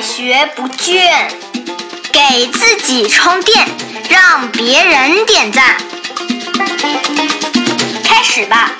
[0.00, 1.30] 学不倦，
[2.10, 3.68] 给自己充电，
[4.08, 5.76] 让别人点赞。
[8.02, 8.72] 开始吧！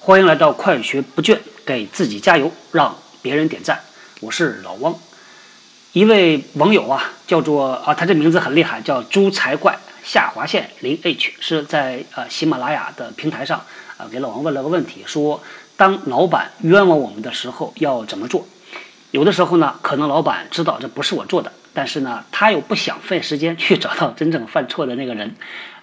[0.00, 3.80] 欢迎来到快学不倦，给自己加油，让别人点赞。
[4.20, 4.98] 我是老汪。
[5.92, 13.66] 一位网友啊，叫做啊，他这名字很厉害，叫猪才怪下划线零 h，是在呃喜马拉雅的平台上
[13.98, 15.42] 啊，给老王问了个问题，说
[15.76, 18.46] 当老板冤枉我们的时候要怎么做？
[19.10, 25.34] 有的时候呢，可能老板知道这不是我做的，但是呢，他又不想费时间去找到真正犯错的那个人，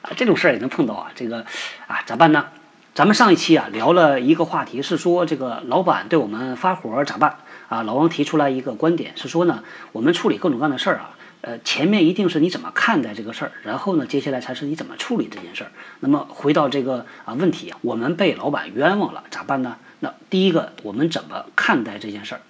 [0.02, 1.46] 啊，这种事儿也能碰到啊，这个
[1.88, 2.48] 啊咋办呢？
[2.96, 7.36] 咱们上一期啊聊了一个话题，是说这个老板对我们发火咋办
[7.68, 7.84] 啊？
[7.84, 15.72] 老王提出来一个观点，是说呢，我们处理各种各样的事儿啊，呃，前面一定是你怎么看待这个事儿，然后呢，接下来才是你怎么处理这件事儿。
[16.02, 19.78] 那么回到这个啊问题，我们被老板冤枉了咋办呢？
[20.02, 22.42] 那第一个，我们怎么看待这件事儿？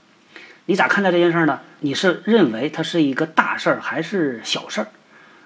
[0.66, 1.60] 你咋看待这件事儿呢？
[1.80, 4.88] 你是认为它是一个大事儿还是小事儿？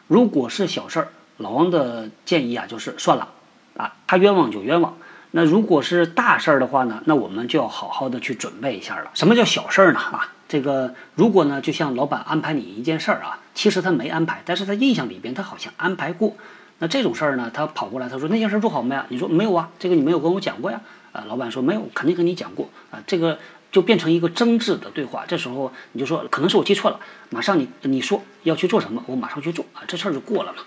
[0.07, 3.29] 如果是小事儿，老王的建议啊就是算了。
[3.75, 4.97] 啊，他冤枉就冤枉。
[5.31, 9.09] 那如果是大事儿的话呢，那我们就要好好的去准备一下了。
[9.15, 9.99] 什么叫小事儿呢？
[9.99, 16.35] 啊，这个如果呢，就像老板安排你一件事儿啊，其实他没安排，但是他印象里边他好像安排过。
[16.79, 19.05] 那这种事儿呢，他跑过来他说那件事做好没啊？
[19.09, 20.81] 你说没有啊，这个你没有跟我讲过呀。
[21.11, 22.99] 啊，老板说没有，肯定跟你讲过啊。
[23.05, 23.37] 这个
[23.71, 25.23] 就变成一个争执的对话。
[25.27, 26.99] 这时候你就说可能是我记错了，
[27.29, 30.63] 马上你你说要去做什么，我马上去做啊，这事儿就过了嘛。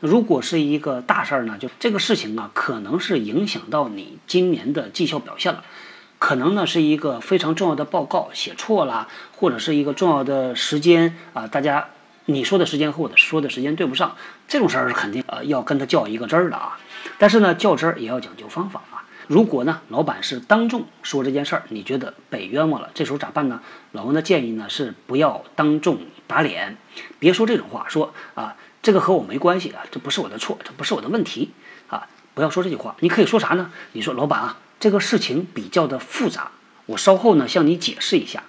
[0.00, 5.62] 如果是一个大事儿呢，就这个事情啊，可能是影响到你今年的绩效表现了，
[6.20, 11.88] 可能呢是一个非常重要的报告写错了，或者是一个重要的时间啊，大家
[12.26, 14.14] 你说的时间和我的说的时间对不上，
[14.46, 16.78] 这种事儿是肯定呃要跟他较一个真儿的啊。
[17.18, 19.08] 但是呢，较真儿也要讲究方法啊。
[19.26, 23.60] 如果呢，老板是当众说这件事儿，你觉得被冤枉了，这时候咋办呢？
[23.92, 26.76] 老王的建议呢是不要当众打脸，
[27.18, 28.56] 别说这种话，说啊。
[28.82, 31.50] 这个和我没关系啊，这不是我的错，这不是我的问题
[31.88, 32.08] 啊！
[32.34, 33.70] 不要说这句话，你可以说啥呢？
[33.92, 36.52] 你说老板啊，这个事情比较的复杂，
[36.86, 38.44] 我稍后呢向你解释一下，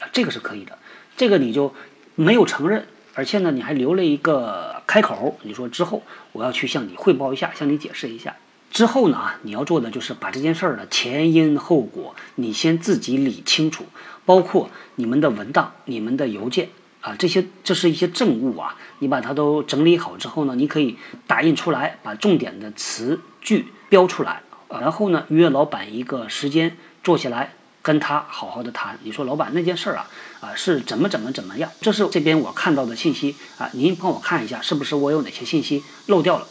[0.00, 0.78] 啊，这个是可以的。
[1.16, 1.74] 这个你就
[2.14, 6.02] 没有承认，而且呢你还留了一个开口，你说之后
[6.32, 8.36] 我要去向你汇报一下，向你解释一下。
[8.70, 13.84] 之后呢啊，你要做的就是把这件事儿的前因后果你先自己理清楚，
[14.24, 16.70] 包括你们的文档、你们的邮件。
[17.04, 28.98] 啊，这些这是一些政务啊，你把它都整理好之后呢，你可以打印出来，把重点的词句标出来，然后呢约老板一个时间坐下来跟他好好的谈。
[29.02, 30.08] 你说老板那件事儿啊，
[30.40, 31.70] 啊是怎么怎么怎么样？
[31.82, 36.46] 这是这边我看到的信息啊，您帮我看一下，是不是我有哪些信息漏掉了？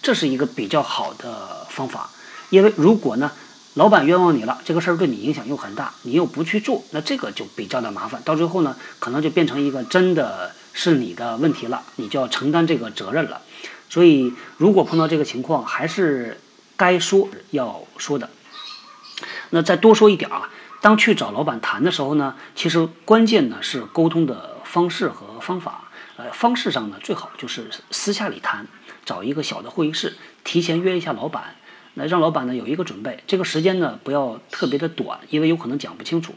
[0.00, 2.08] 这是一个比较好的方法，
[2.50, 3.32] 因为如果呢。
[3.74, 8.20] 老板冤枉你了，这个事儿对你影响又很大，你又不去做，那这个就比较的麻烦。
[8.22, 13.40] 到最后呢，可能就变成一个真的是你的问题了，你就要承担这个责任了。
[13.88, 16.38] 所以，如果碰到这个情况，还是
[16.76, 18.28] 该说要说的。
[19.50, 20.50] 那再多说一点啊，
[20.82, 25.84] 当去找老板谈的时候呢，其实关键呢是沟通的方式和方法。
[26.16, 28.66] 呃，方式上呢，最好就是私下里谈，
[29.06, 31.56] 找一个小的会议室，提前约一下老板。
[31.94, 36.34] 那让老板呢有一个准备，这个时间呢不要特别的短，因为有可能讲不清楚。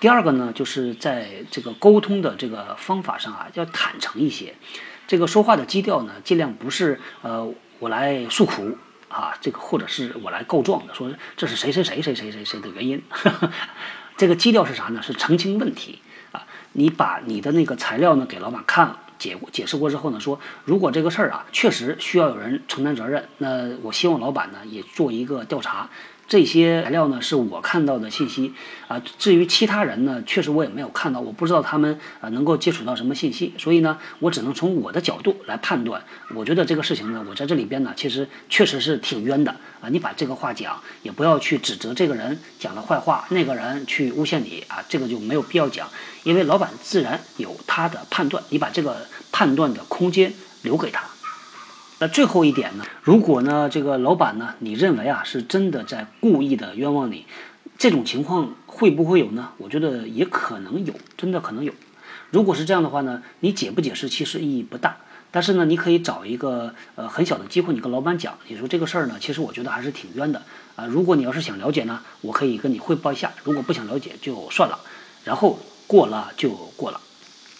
[0.00, 4.54] 第二个呢，就是在这个沟通的这个方法上啊，要坦诚一些。
[5.06, 8.76] 这个说话的基调呢，尽量不是呃我来诉苦
[9.08, 13.02] 啊，这个或者是我来告状的，说这是谁谁谁谁谁谁谁的原因。
[14.16, 15.02] 这个基调是啥呢？
[15.02, 16.00] 是澄清问题
[16.32, 16.46] 啊。
[16.72, 19.00] 你把你的那个材料呢给老板看了。
[19.18, 25.88] 解解释过之后呢，说如果这个事儿啊确实需要有人承担责任，那我希望老板呢也做一个调查。
[26.26, 28.52] 这些材料呢是我看到的信息
[28.88, 36.02] 啊，至于其他人呢，确实我也没有看到，我不知道他们啊能够接触到什么信息，所以呢，我只能从我的角度来判断。
[36.34, 39.88] 我觉得这个事情呢，我在这里边呢，其实确实是挺冤的啊。
[39.90, 45.88] 你把这个话讲，也不要去指责这个人讲了坏话，那个人去诬陷你啊，这个就没有必要讲，
[46.22, 50.32] 因为老板自然有他的判断，你把这个判断的空间
[50.62, 51.13] 留给他。
[52.00, 52.84] 那最后一点呢？
[53.02, 57.24] 如果呢，这个老板呢，你认为啊是真的在故意的冤枉你，
[57.78, 59.50] 这种情况会不会有呢？
[59.58, 61.72] 我觉得也可能有，真的可能有。
[62.30, 64.96] 如果是这样的话呢，你解不解释其实意义不大。
[65.30, 70.42] 但是呢，你可以找一个呃很小的机会，你跟老板讲，你说这个事儿呢，其实我觉得还是挺冤的
[70.76, 70.86] 啊。
[70.86, 74.78] 如果你要是想了解呢，我可以跟你汇报一下；如果不想了解就算了，
[75.24, 77.00] 然后过了就过了。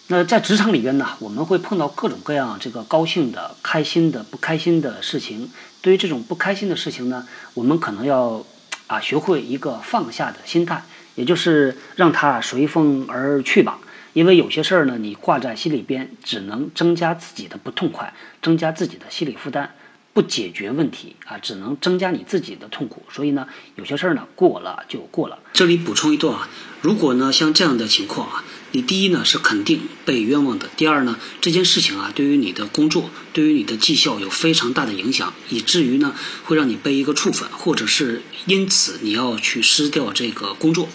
[0.08, 5.50] 那在职场里边呢，我们会碰到各种各样这个高兴的、开心的、不开心的事情。
[5.80, 8.44] 对于这种不开心的事情呢，我们可能要
[8.86, 10.84] 啊学会一个放下的心态，
[11.14, 13.78] 也就是让它随风而去吧。
[14.12, 18.12] 因为有些事儿呢，你挂在心里边，只能增加自己的不痛快，
[18.42, 19.70] 增加自己的心理负担，
[20.12, 23.02] 不解决问题啊，只能增加你自己的痛苦。
[23.10, 25.38] 所以呢，有些事儿呢，过了就过了。
[25.54, 26.46] 这里补充一段啊，
[26.82, 28.44] 如果呢像这样的情况啊。
[28.74, 36.12] 你第一呢是肯定被冤枉的，第二呢这件事情啊对于你的工作，对于你的绩效有非常大的影响，以至于呢
[36.42, 40.88] 会让你背一个处分，或者是因此你要去失掉这个工作，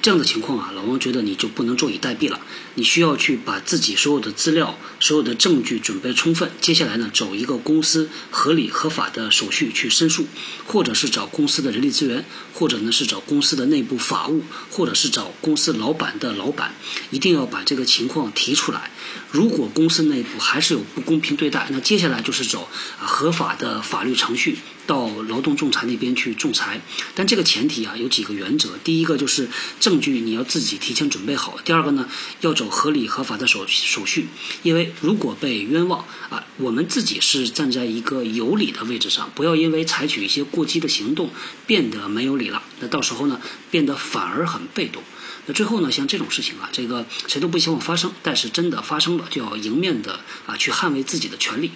[0.00, 2.40] 这样的情况啊，老王觉得你就不能坐以待毙了，
[2.76, 10.26] 你需要去把自己所有的资料、所有的证据准备充分，接下来呢走一个公司合理合法的手续去申诉，
[10.64, 12.24] 或者是找公司的人力资源，
[12.54, 16.74] 或者呢是找公司的内部法务，或者是找公司老板的老板，
[17.10, 17.25] 一定。
[17.26, 18.88] 一定要把这个情况提出来。
[19.32, 22.68] 如果公司内部还是有不公平对待，那接下来就是走
[22.98, 26.80] 合法的法律程序，到劳动仲裁那边去仲裁。
[27.16, 29.48] 但这个前提啊，有几个原则：第一个就是
[29.80, 32.08] 证据你要自己提前准备好；第二个呢，
[32.42, 34.28] 要走合理合法的手手续。
[34.62, 41.30] 因为如果被冤枉啊，我们自己是站在一个有理的位置上，不要因为采取一些过激的行动
[41.66, 42.62] 变得没有理了。
[42.78, 45.02] 那到时候呢，变得反而很被动。
[45.44, 51.72] 那最后呢，像这种事情啊，这个谁都不希望发生，但是真的发生了，就要迎面的啊去捍卫自己的权利。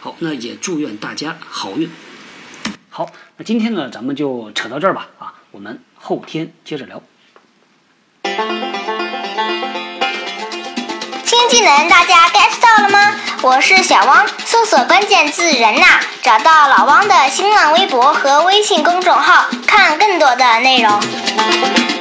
[0.00, 1.90] 好，那也祝愿大家好运。
[2.90, 5.08] 好，那今天呢，咱们就扯到这儿吧。
[5.18, 7.02] 啊，我们后天接着聊。
[11.24, 13.14] 新技能大家 get 到了吗？
[13.42, 21.97] 我是小汪，搜索关键字“人呐”，找到老汪的新浪微博和微信公众号，看更多的内容。